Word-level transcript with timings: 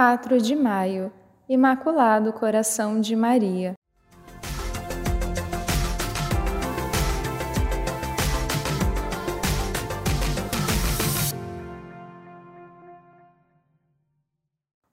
4 0.00 0.40
de 0.40 0.54
maio 0.54 1.12
Imaculado 1.48 2.32
Coração 2.32 3.00
de 3.00 3.16
Maria. 3.16 3.74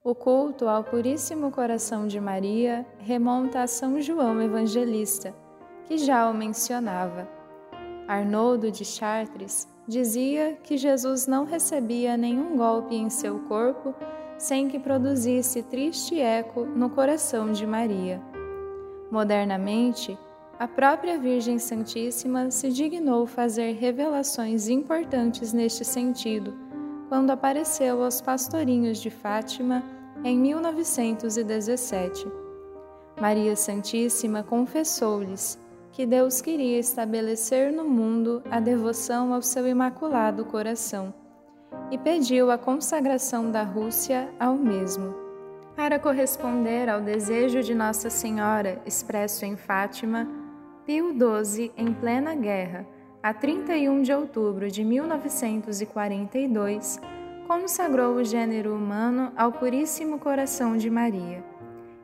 O 0.03 0.15
culto 0.15 0.67
ao 0.67 0.83
Puríssimo 0.83 1.51
Coração 1.51 2.07
de 2.07 2.19
Maria 2.19 2.83
remonta 2.97 3.61
a 3.61 3.67
São 3.67 4.01
João 4.01 4.41
Evangelista, 4.41 5.35
que 5.85 5.99
já 5.99 6.27
o 6.27 6.33
mencionava. 6.33 7.29
Arnoldo 8.07 8.71
de 8.71 8.83
Chartres 8.83 9.67
dizia 9.87 10.57
que 10.63 10.75
Jesus 10.77 11.27
não 11.27 11.45
recebia 11.45 12.17
nenhum 12.17 12.57
golpe 12.57 12.95
em 12.95 13.11
seu 13.11 13.37
corpo 13.41 13.93
sem 14.37 14.67
que 14.67 14.79
produzisse 14.79 15.63
triste 15.63 16.19
eco 16.19 16.65
no 16.65 16.89
coração 16.89 17.51
de 17.51 17.65
Maria. 17.65 18.21
Modernamente, 19.09 20.17
a 20.59 20.67
própria 20.67 21.17
Virgem 21.17 21.59
Santíssima 21.59 22.49
se 22.49 22.69
dignou 22.69 23.25
fazer 23.25 23.73
revelações 23.73 24.67
importantes 24.67 25.53
neste 25.53 25.83
sentido, 25.83 26.53
quando 27.09 27.31
apareceu 27.31 28.03
aos 28.03 28.21
pastorinhos 28.21 28.99
de 28.99 29.09
Fátima 29.09 29.83
em 30.23 30.37
1917. 30.37 32.27
Maria 33.19 33.55
Santíssima 33.55 34.43
confessou-lhes 34.43 35.59
que 35.91 36.05
Deus 36.05 36.41
queria 36.41 36.79
estabelecer 36.79 37.71
no 37.71 37.85
mundo 37.85 38.43
a 38.51 38.59
devoção 38.59 39.33
ao 39.33 39.41
seu 39.41 39.67
imaculado 39.67 40.43
coração 40.45 41.13
e 41.91 41.97
pediu 41.97 42.49
a 42.51 42.57
consagração 42.57 43.51
da 43.51 43.63
Rússia 43.63 44.29
ao 44.39 44.55
mesmo. 44.55 45.13
Para 45.75 45.99
corresponder 45.99 46.87
ao 46.89 47.01
desejo 47.01 47.61
de 47.61 47.75
Nossa 47.75 48.09
Senhora 48.09 48.81
expresso 48.85 49.43
em 49.45 49.57
Fátima, 49.57 50.25
Pio 50.85 51.13
XII, 51.13 51.73
em 51.75 51.91
plena 51.93 52.33
guerra, 52.35 52.87
a 53.21 53.33
31 53.33 54.03
de 54.03 54.13
outubro 54.13 54.69
de 54.69 54.81
1942, 54.83 56.99
consagrou 57.47 58.15
o 58.15 58.23
gênero 58.23 58.75
humano 58.75 59.31
ao 59.35 59.51
Puríssimo 59.51 60.19
Coração 60.19 60.77
de 60.77 60.89
Maria 60.89 61.43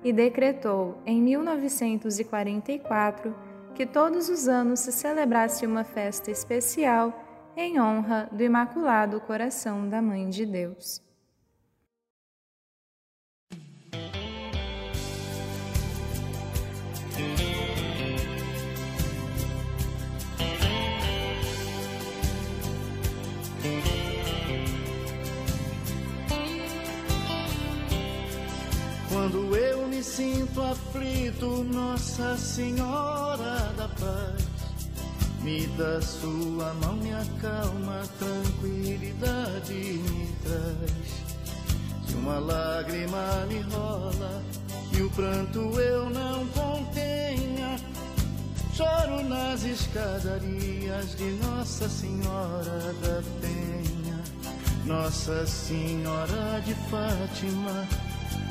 e 0.03 0.11
decretou, 0.11 0.97
em 1.05 1.21
1944, 1.21 3.33
que 3.75 3.85
todos 3.85 4.29
os 4.29 4.47
anos 4.47 4.79
se 4.81 4.91
celebrasse 4.91 5.63
uma 5.65 5.83
festa 5.83 6.31
especial 6.31 7.13
em 7.55 7.79
honra 7.79 8.29
do 8.31 8.43
Imaculado 8.43 9.19
Coração 9.21 9.87
da 9.87 10.01
Mãe 10.01 10.29
de 10.29 10.45
Deus. 10.45 11.01
Quando 29.09 29.55
eu 29.55 29.87
me 29.87 30.01
sinto 30.01 30.61
aflito, 30.61 31.63
Nossa 31.65 32.37
Senhora 32.37 33.73
da 33.77 33.87
Paz 33.89 34.60
me 35.43 35.65
dá 35.77 36.01
sua 36.01 36.73
mão, 36.75 36.95
me 36.97 37.11
acalma, 37.13 38.03
tranquilidade 38.19 39.73
me 39.73 40.27
traz. 40.43 42.07
Se 42.07 42.15
uma 42.15 42.39
lágrima 42.39 43.45
me 43.47 43.61
rola 43.61 44.43
e 44.93 45.01
o 45.01 45.09
pranto 45.11 45.59
eu 45.79 46.09
não 46.09 46.45
contenha, 46.47 47.77
choro 48.73 49.23
nas 49.27 49.63
escadarias 49.63 51.15
de 51.17 51.31
Nossa 51.43 51.89
Senhora 51.89 52.93
da 53.01 53.21
Penha. 53.41 54.23
Nossa 54.85 55.45
Senhora 55.47 56.61
de 56.65 56.73
Fátima, 56.89 57.87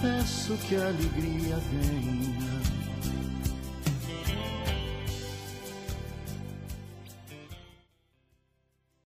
peço 0.01 0.55
que 0.67 0.77
a 0.77 0.89
alegria 0.89 1.57
venha. 1.71 2.80